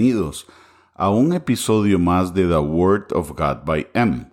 [0.00, 0.46] Bienvenidos
[0.94, 4.32] a un episodio más de The Word of God by M.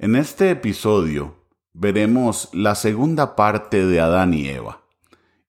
[0.00, 1.36] En este episodio
[1.72, 4.82] veremos la segunda parte de Adán y Eva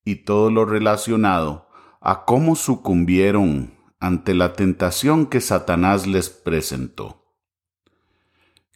[0.03, 1.67] y todo lo relacionado
[2.01, 7.25] a cómo sucumbieron ante la tentación que Satanás les presentó.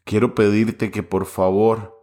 [0.04, 1.96] Quiero pedirte que por favor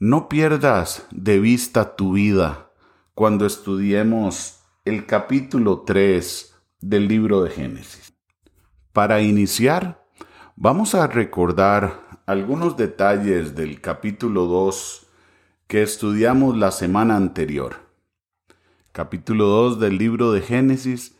[0.00, 2.72] no pierdas de vista tu vida
[3.14, 6.51] cuando estudiemos el capítulo 3
[6.82, 8.12] del libro de Génesis.
[8.92, 10.04] Para iniciar,
[10.56, 15.06] vamos a recordar algunos detalles del capítulo 2
[15.68, 17.76] que estudiamos la semana anterior.
[18.90, 21.16] Capítulo 2 del libro de Génesis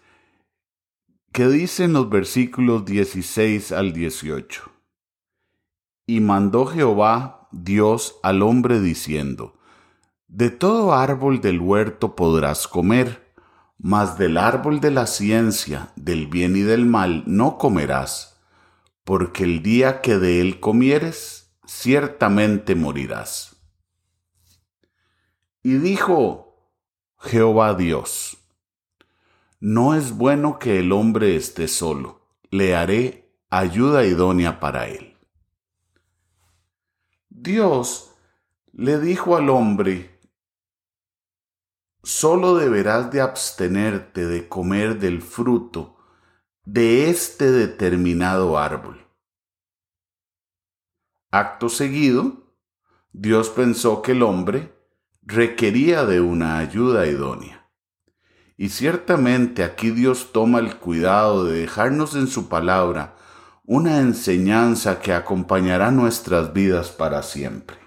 [1.32, 4.70] que dice en los versículos 16 al 18.
[6.06, 9.56] Y mandó Jehová Dios al hombre diciendo,
[10.28, 13.21] De todo árbol del huerto podrás comer,
[13.82, 18.40] mas del árbol de la ciencia, del bien y del mal, no comerás,
[19.02, 23.56] porque el día que de él comieres, ciertamente morirás.
[25.64, 26.70] Y dijo
[27.18, 28.38] Jehová Dios,
[29.58, 35.16] no es bueno que el hombre esté solo, le haré ayuda idónea para él.
[37.28, 38.12] Dios
[38.72, 40.11] le dijo al hombre
[42.02, 45.96] solo deberás de abstenerte de comer del fruto
[46.64, 49.06] de este determinado árbol.
[51.30, 52.56] Acto seguido,
[53.12, 54.72] Dios pensó que el hombre
[55.22, 57.70] requería de una ayuda idónea.
[58.56, 63.16] Y ciertamente aquí Dios toma el cuidado de dejarnos en su palabra
[63.64, 67.78] una enseñanza que acompañará nuestras vidas para siempre.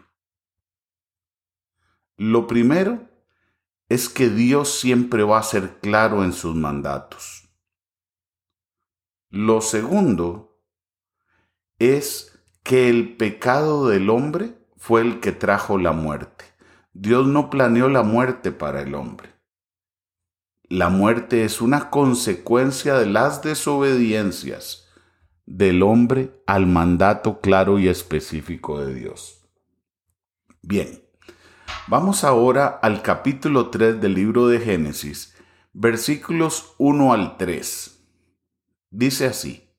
[2.17, 3.14] Lo primero
[3.89, 7.49] es que Dios siempre va a ser claro en sus mandatos.
[9.29, 10.61] Lo segundo
[11.77, 16.45] es que el pecado del hombre fue el que trajo la muerte.
[16.93, 19.29] Dios no planeó la muerte para el hombre.
[20.63, 24.87] La muerte es una consecuencia de las desobediencias
[25.45, 29.47] del hombre al mandato claro y específico de Dios.
[30.61, 31.04] Bien,
[31.87, 35.35] Vamos ahora al capítulo 3 del libro de Génesis,
[35.73, 37.99] versículos 1 al 3.
[38.89, 39.69] Dice así,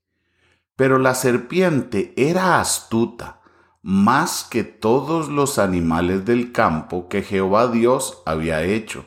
[0.76, 3.40] pero la serpiente era astuta
[3.82, 9.04] más que todos los animales del campo que Jehová Dios había hecho,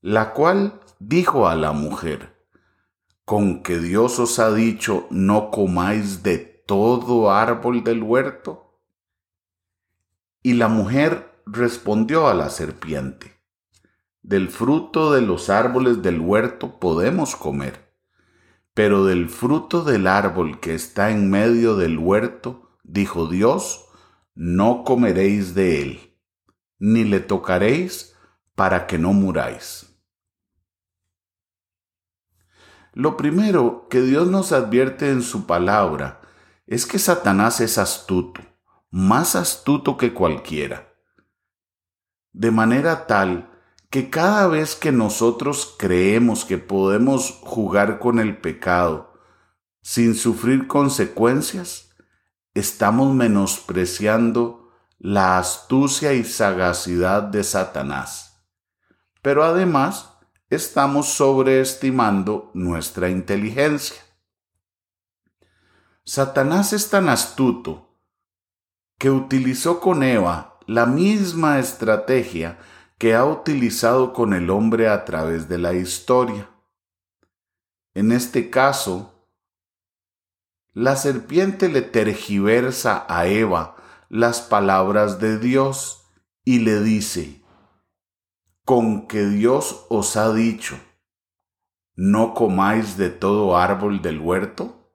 [0.00, 2.36] la cual dijo a la mujer,
[3.24, 8.80] con que Dios os ha dicho, no comáis de todo árbol del huerto.
[10.42, 13.40] Y la mujer respondió a la serpiente,
[14.20, 17.94] Del fruto de los árboles del huerto podemos comer,
[18.74, 23.86] pero del fruto del árbol que está en medio del huerto, dijo Dios,
[24.34, 26.18] no comeréis de él,
[26.80, 28.16] ni le tocaréis
[28.56, 29.96] para que no muráis.
[32.92, 36.20] Lo primero que Dios nos advierte en su palabra
[36.66, 38.40] es que Satanás es astuto,
[38.90, 40.95] más astuto que cualquiera
[42.36, 43.50] de manera tal
[43.88, 49.14] que cada vez que nosotros creemos que podemos jugar con el pecado
[49.80, 51.94] sin sufrir consecuencias,
[52.52, 58.44] estamos menospreciando la astucia y sagacidad de Satanás.
[59.22, 60.10] Pero además,
[60.50, 63.96] estamos sobreestimando nuestra inteligencia.
[66.04, 67.96] Satanás es tan astuto
[68.98, 72.58] que utilizó con Eva la misma estrategia
[72.98, 76.48] que ha utilizado con el hombre a través de la historia.
[77.94, 79.28] En este caso,
[80.72, 83.76] la serpiente le tergiversa a Eva
[84.08, 86.04] las palabras de Dios
[86.44, 87.42] y le dice,
[88.64, 90.78] con que Dios os ha dicho,
[91.94, 94.90] no comáis de todo árbol del huerto?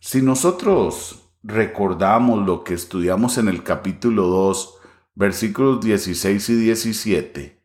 [0.00, 4.74] Si nosotros recordamos lo que estudiamos en el capítulo 2,
[5.14, 7.64] versículos 16 y 17,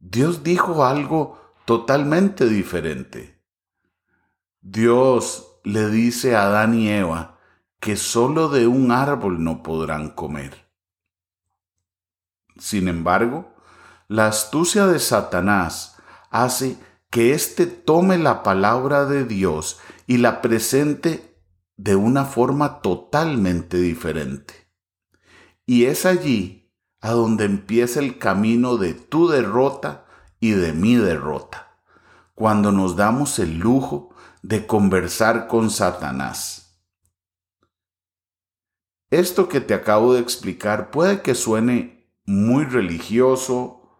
[0.00, 3.42] Dios dijo algo totalmente diferente.
[4.60, 7.38] Dios le dice a Adán y Eva
[7.80, 10.68] que sólo de un árbol no podrán comer.
[12.58, 13.54] Sin embargo,
[14.08, 15.96] la astucia de Satanás
[16.30, 16.76] hace
[17.10, 21.27] que éste tome la palabra de Dios y la presente
[21.78, 24.68] de una forma totalmente diferente.
[25.64, 26.70] Y es allí
[27.00, 30.04] a donde empieza el camino de tu derrota
[30.40, 31.64] y de mi derrota.
[32.34, 36.80] cuando nos damos el lujo de conversar con Satanás.
[39.10, 43.90] Esto que te acabo de explicar puede que suene muy religioso,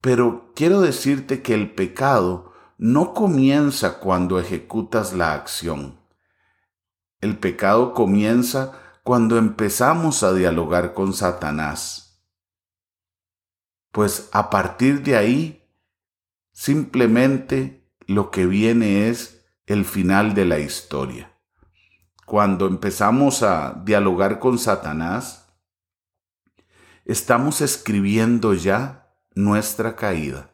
[0.00, 6.01] pero quiero decirte que el pecado no comienza cuando ejecutas la acción.
[7.22, 8.72] El pecado comienza
[9.04, 12.20] cuando empezamos a dialogar con Satanás.
[13.92, 15.70] Pues a partir de ahí,
[16.50, 21.32] simplemente lo que viene es el final de la historia.
[22.26, 25.46] Cuando empezamos a dialogar con Satanás,
[27.04, 30.50] estamos escribiendo ya nuestra caída.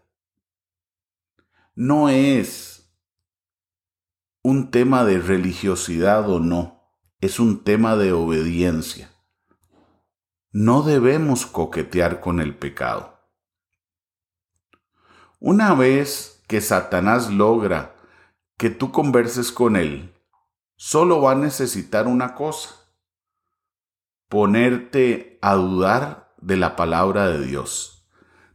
[1.75, 2.78] No es
[4.49, 6.81] un tema de religiosidad o no
[7.21, 9.11] es un tema de obediencia.
[10.53, 13.19] No debemos coquetear con el pecado.
[15.39, 17.95] Una vez que Satanás logra
[18.57, 20.15] que tú converses con él,
[20.77, 22.71] solo va a necesitar una cosa,
[24.31, 28.09] ponerte a dudar de la palabra de Dios.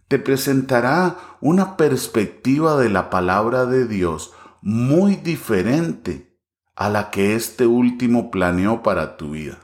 [0.07, 4.33] Te presentará una perspectiva de la palabra de Dios
[4.65, 6.39] muy diferente
[6.73, 9.59] a la que este último planeó para tu vida.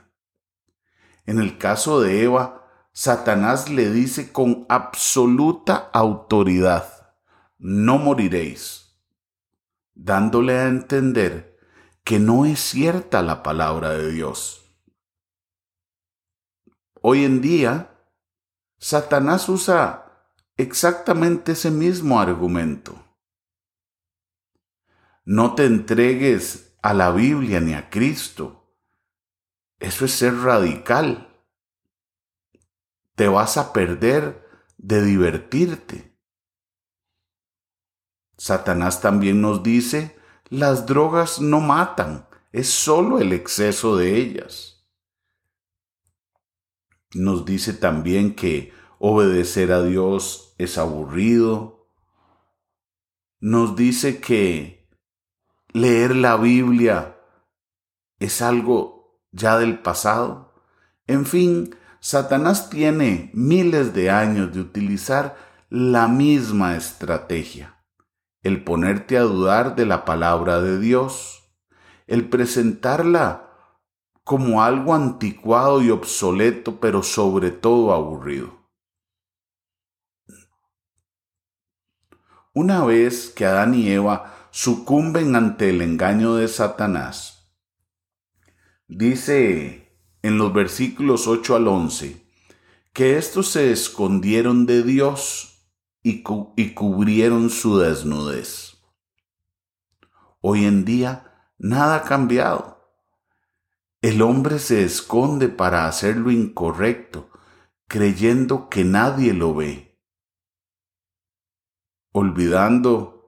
[1.24, 7.14] En el caso de Eva, Satanás le dice con absoluta autoridad,
[7.56, 8.94] no moriréis,
[9.94, 11.58] dándole a entender
[12.04, 14.66] que no es cierta la palabra de Dios.
[17.00, 17.90] Hoy en día,
[18.76, 23.09] Satanás usa exactamente ese mismo argumento.
[25.32, 28.74] No te entregues a la Biblia ni a Cristo.
[29.78, 31.40] Eso es ser radical.
[33.14, 34.44] Te vas a perder
[34.76, 36.18] de divertirte.
[38.38, 40.18] Satanás también nos dice,
[40.48, 44.84] las drogas no matan, es solo el exceso de ellas.
[47.14, 51.88] Nos dice también que obedecer a Dios es aburrido.
[53.38, 54.79] Nos dice que
[55.72, 57.16] leer la Biblia
[58.18, 60.54] es algo ya del pasado.
[61.06, 65.36] En fin, Satanás tiene miles de años de utilizar
[65.68, 67.84] la misma estrategia,
[68.42, 71.52] el ponerte a dudar de la palabra de Dios,
[72.06, 73.50] el presentarla
[74.24, 78.60] como algo anticuado y obsoleto, pero sobre todo aburrido.
[82.52, 87.52] Una vez que Adán y Eva sucumben ante el engaño de Satanás.
[88.88, 89.92] Dice
[90.22, 92.26] en los versículos 8 al 11
[92.92, 95.68] que estos se escondieron de Dios
[96.02, 96.24] y,
[96.56, 98.78] y cubrieron su desnudez.
[100.40, 102.80] Hoy en día nada ha cambiado.
[104.02, 107.30] El hombre se esconde para hacer lo incorrecto,
[107.86, 109.98] creyendo que nadie lo ve,
[112.12, 113.19] olvidando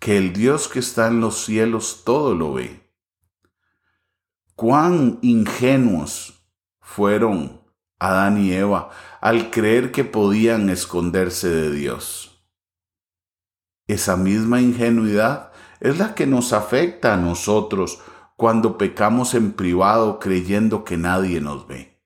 [0.00, 2.90] que el Dios que está en los cielos todo lo ve.
[4.56, 6.42] Cuán ingenuos
[6.80, 7.60] fueron
[7.98, 8.90] Adán y Eva
[9.20, 12.42] al creer que podían esconderse de Dios.
[13.86, 18.00] Esa misma ingenuidad es la que nos afecta a nosotros
[18.36, 22.00] cuando pecamos en privado creyendo que nadie nos ve.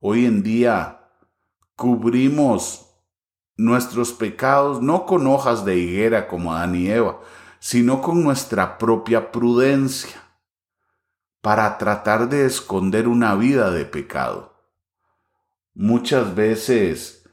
[0.00, 1.08] Hoy en día
[1.76, 2.83] cubrimos
[3.56, 7.20] nuestros pecados no con hojas de higuera como Adán y Eva,
[7.60, 10.20] sino con nuestra propia prudencia,
[11.40, 14.54] para tratar de esconder una vida de pecado.
[15.74, 17.24] Muchas veces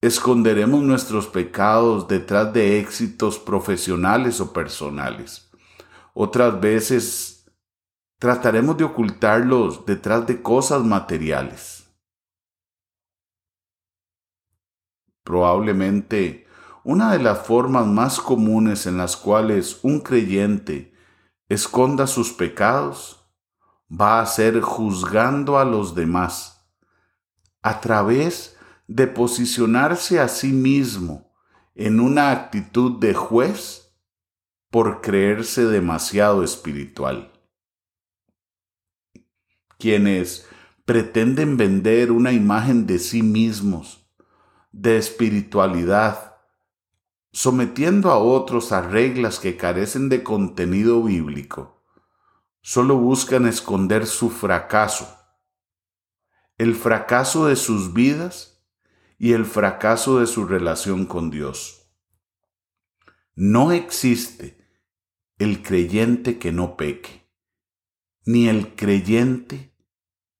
[0.00, 5.50] esconderemos nuestros pecados detrás de éxitos profesionales o personales.
[6.14, 7.50] Otras veces
[8.18, 11.77] trataremos de ocultarlos detrás de cosas materiales.
[15.28, 16.46] Probablemente
[16.84, 20.94] una de las formas más comunes en las cuales un creyente
[21.50, 23.28] esconda sus pecados
[23.92, 26.66] va a ser juzgando a los demás
[27.60, 28.56] a través
[28.86, 31.30] de posicionarse a sí mismo
[31.74, 33.94] en una actitud de juez
[34.70, 37.32] por creerse demasiado espiritual.
[39.78, 40.48] Quienes
[40.86, 44.07] pretenden vender una imagen de sí mismos
[44.70, 46.36] de espiritualidad,
[47.32, 51.84] sometiendo a otros a reglas que carecen de contenido bíblico,
[52.60, 55.16] solo buscan esconder su fracaso,
[56.56, 58.64] el fracaso de sus vidas
[59.18, 61.90] y el fracaso de su relación con Dios.
[63.34, 64.58] No existe
[65.38, 67.30] el creyente que no peque,
[68.24, 69.72] ni el creyente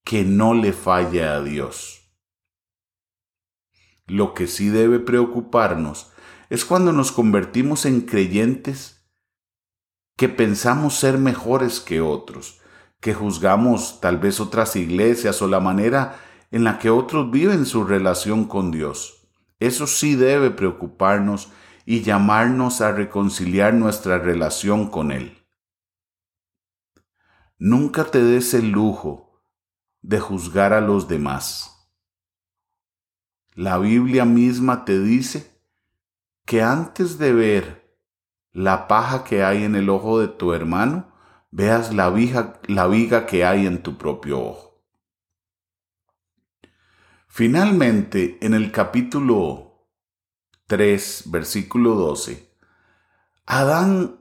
[0.05, 1.98] que no le falle a Dios.
[4.09, 6.11] Lo que sí debe preocuparnos
[6.49, 9.07] es cuando nos convertimos en creyentes
[10.17, 12.61] que pensamos ser mejores que otros,
[13.01, 16.19] que juzgamos tal vez otras iglesias o la manera
[16.51, 19.29] en la que otros viven su relación con Dios.
[19.61, 21.51] Eso sí debe preocuparnos
[21.85, 25.37] y llamarnos a reconciliar nuestra relación con Él.
[27.59, 29.43] Nunca te des el lujo
[30.01, 31.78] de juzgar a los demás.
[33.59, 35.61] La Biblia misma te dice
[36.47, 37.99] que antes de ver
[38.53, 41.13] la paja que hay en el ojo de tu hermano,
[41.51, 44.85] veas la viga, la viga que hay en tu propio ojo.
[47.27, 49.89] Finalmente, en el capítulo
[50.69, 52.57] 3, versículo 12,
[53.45, 54.21] Adán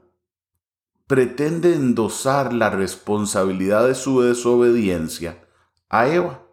[1.05, 5.47] pretende endosar la responsabilidad de su desobediencia
[5.89, 6.46] a Eva,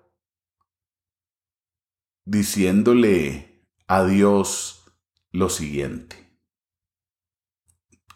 [2.25, 4.85] diciéndole a Dios
[5.31, 6.39] lo siguiente.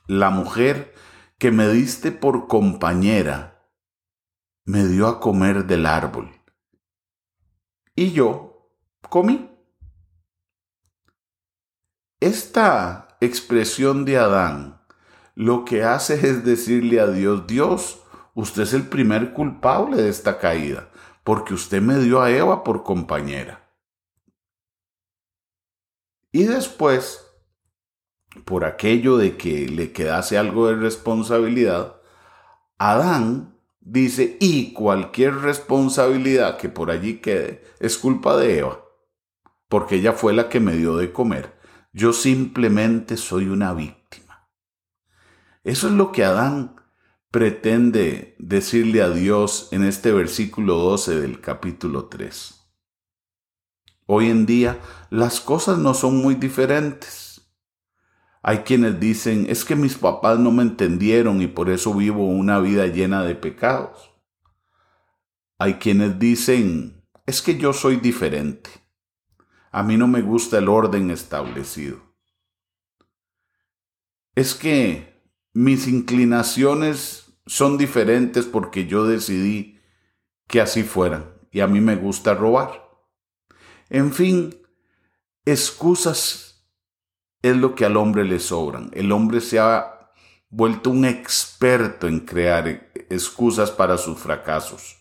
[0.06, 0.94] La mujer
[1.38, 3.70] que me diste por compañera
[4.64, 6.30] me dio a comer del árbol
[7.94, 8.72] y yo
[9.08, 9.50] comí.
[12.20, 14.80] Esta expresión de Adán
[15.34, 18.02] lo que hace es decirle a Dios, Dios,
[18.34, 20.88] usted es el primer culpable de esta caída,
[21.22, 23.67] porque usted me dio a Eva por compañera.
[26.38, 27.26] Y después,
[28.45, 32.00] por aquello de que le quedase algo de responsabilidad,
[32.78, 38.85] Adán dice, y cualquier responsabilidad que por allí quede es culpa de Eva,
[39.68, 41.59] porque ella fue la que me dio de comer.
[41.92, 44.49] Yo simplemente soy una víctima.
[45.64, 46.76] Eso es lo que Adán
[47.33, 52.54] pretende decirle a Dios en este versículo 12 del capítulo 3.
[54.11, 54.78] Hoy en día
[55.10, 57.50] las cosas no son muy diferentes.
[58.42, 62.60] Hay quienes dicen, es que mis papás no me entendieron y por eso vivo una
[62.60, 64.12] vida llena de pecados.
[65.58, 68.70] Hay quienes dicen, es que yo soy diferente.
[69.70, 72.00] A mí no me gusta el orden establecido.
[74.34, 75.20] Es que
[75.52, 79.80] mis inclinaciones son diferentes porque yo decidí
[80.46, 82.88] que así fueran y a mí me gusta robar.
[83.90, 84.54] En fin,
[85.50, 86.71] excusas
[87.43, 88.90] es lo que al hombre le sobran.
[88.93, 90.11] El hombre se ha
[90.49, 94.97] vuelto un experto en crear excusas para sus fracasos.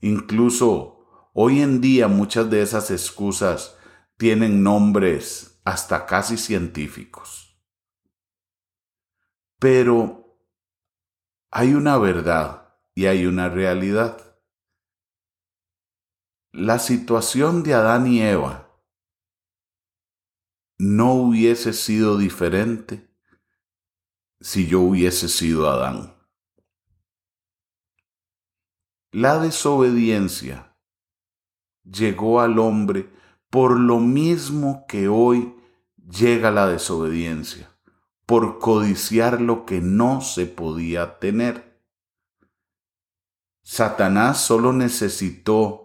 [0.00, 0.94] Incluso
[1.36, 3.76] Hoy en día muchas de esas excusas
[4.16, 7.60] tienen nombres hasta casi científicos.
[9.58, 10.38] Pero
[11.50, 14.38] hay una verdad y hay una realidad.
[16.52, 18.63] La situación de Adán y Eva
[20.78, 23.08] no hubiese sido diferente
[24.40, 26.14] si yo hubiese sido Adán.
[29.10, 30.76] La desobediencia
[31.84, 33.10] llegó al hombre
[33.48, 35.54] por lo mismo que hoy
[35.96, 37.70] llega la desobediencia,
[38.26, 41.80] por codiciar lo que no se podía tener.
[43.62, 45.83] Satanás solo necesitó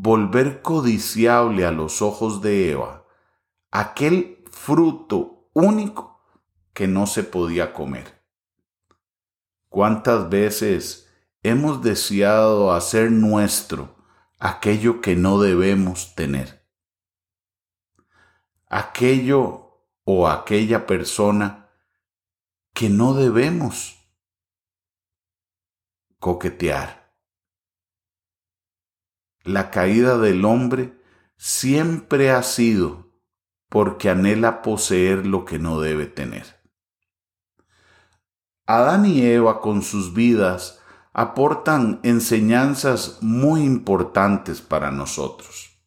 [0.00, 3.04] volver codiciable a los ojos de Eva
[3.70, 6.20] aquel fruto único
[6.72, 8.22] que no se podía comer.
[9.68, 11.04] ¿Cuántas veces
[11.42, 13.94] hemos deseado hacer nuestro
[14.44, 16.66] aquello que no debemos tener.
[18.66, 21.70] Aquello o aquella persona
[22.72, 23.96] que no debemos
[26.18, 27.03] coquetear.
[29.44, 30.98] La caída del hombre
[31.36, 33.12] siempre ha sido
[33.68, 36.46] porque anhela poseer lo que no debe tener.
[38.66, 40.80] Adán y Eva con sus vidas
[41.12, 45.78] aportan enseñanzas muy importantes para nosotros.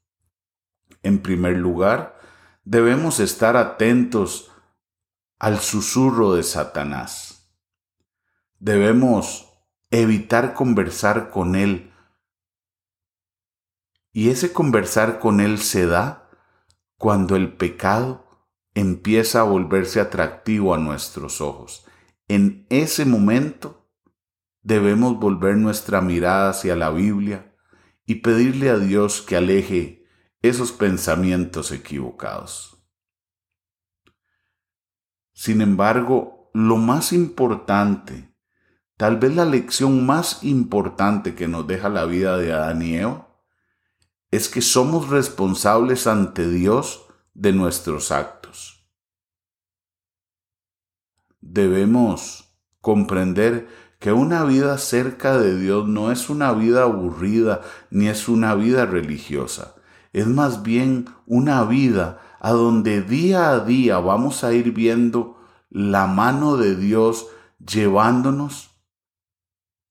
[1.02, 2.20] En primer lugar,
[2.64, 4.52] debemos estar atentos
[5.40, 7.50] al susurro de Satanás.
[8.60, 9.48] Debemos
[9.90, 11.92] evitar conversar con él.
[14.18, 16.28] Y ese conversar con él se da
[16.98, 21.86] cuando el pecado empieza a volverse atractivo a nuestros ojos.
[22.28, 23.92] En ese momento
[24.64, 27.56] debemos volver nuestra mirada hacia la Biblia
[28.08, 30.08] y pedirle a Dios que aleje
[30.42, 32.84] esos pensamientos equivocados.
[35.32, 38.34] Sin embargo, lo más importante,
[38.98, 42.82] tal vez la lección más importante que nos deja la vida de Adán
[44.38, 48.88] es que somos responsables ante Dios de nuestros actos.
[51.42, 52.48] Debemos
[52.80, 53.68] comprender
[54.00, 58.86] que una vida cerca de Dios no es una vida aburrida ni es una vida
[58.86, 59.74] religiosa,
[60.14, 65.40] es más bien una vida a donde día a día vamos a ir viendo
[65.72, 67.26] la mano de Dios
[67.58, 68.70] llevándonos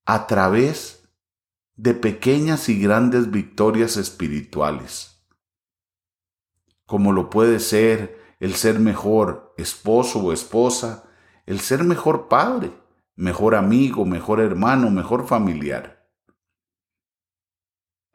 [0.04, 0.95] a través
[1.76, 5.22] de pequeñas y grandes victorias espirituales,
[6.86, 11.04] como lo puede ser el ser mejor esposo o esposa,
[11.44, 12.72] el ser mejor padre,
[13.14, 15.96] mejor amigo, mejor hermano, mejor familiar.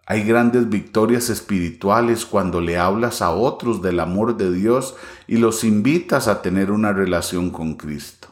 [0.08, 4.96] Hay grandes victorias espirituales cuando le hablas a otros del amor de Dios
[5.28, 8.28] y los invitas a tener una relación con Cristo.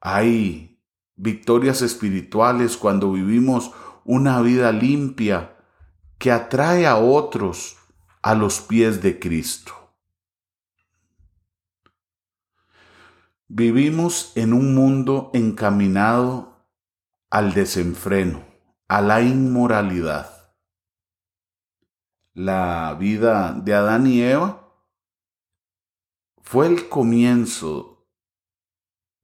[0.00, 0.73] Hay
[1.16, 3.72] victorias espirituales cuando vivimos
[4.04, 5.56] una vida limpia
[6.18, 7.76] que atrae a otros
[8.22, 9.72] a los pies de Cristo.
[13.48, 16.66] Vivimos en un mundo encaminado
[17.30, 18.44] al desenfreno,
[18.88, 20.54] a la inmoralidad.
[22.32, 24.72] La vida de Adán y Eva
[26.42, 28.08] fue el comienzo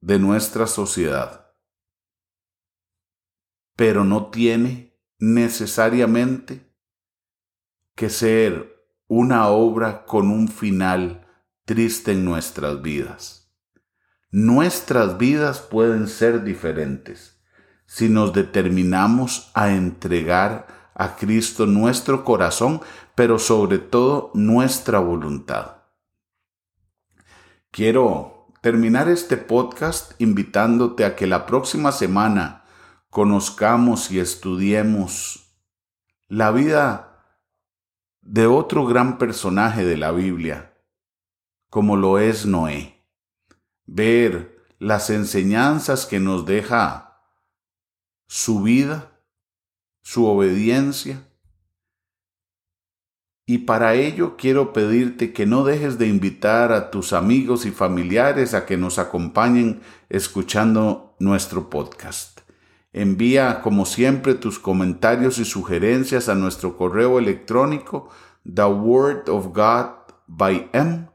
[0.01, 1.40] de nuestra sociedad,
[3.81, 6.71] pero no tiene necesariamente
[7.95, 11.25] que ser una obra con un final
[11.65, 13.41] triste en nuestras vidas
[14.29, 17.41] nuestras vidas pueden ser diferentes
[17.87, 22.81] si nos determinamos a entregar a Cristo nuestro corazón,
[23.15, 25.77] pero sobre todo nuestra voluntad.
[27.71, 32.60] Quiero terminar este podcast invitándote a que la próxima semana
[33.11, 35.53] conozcamos y estudiemos
[36.27, 37.37] la vida
[38.21, 40.73] de otro gran personaje de la Biblia,
[41.69, 43.01] como lo es Noé
[43.93, 47.21] ver las enseñanzas que nos deja
[48.27, 49.11] su vida,
[50.01, 51.27] su obediencia.
[53.45, 58.53] Y para ello quiero pedirte que no dejes de invitar a tus amigos y familiares
[58.53, 62.40] a que nos acompañen escuchando nuestro podcast.
[62.93, 68.09] Envía como siempre tus comentarios y sugerencias a nuestro correo electrónico
[68.43, 69.91] the word of God
[70.27, 71.07] by m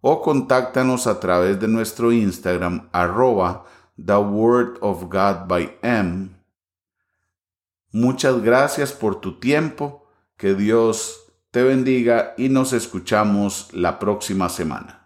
[0.00, 3.64] o contáctanos a través de nuestro Instagram arroba
[3.96, 6.30] The Word of God by M.
[7.90, 14.97] Muchas gracias por tu tiempo, que Dios te bendiga y nos escuchamos la próxima semana.